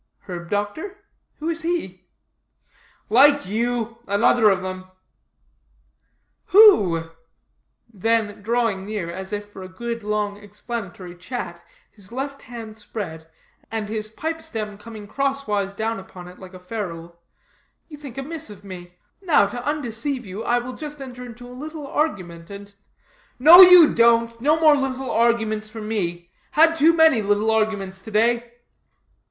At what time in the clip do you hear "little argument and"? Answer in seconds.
21.53-22.73